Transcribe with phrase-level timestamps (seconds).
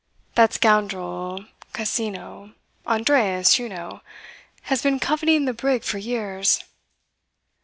[0.33, 1.45] That scoundrel
[1.75, 2.53] Cousinho
[2.87, 4.01] Andreas, you know
[4.63, 6.63] has been coveting the brig for years.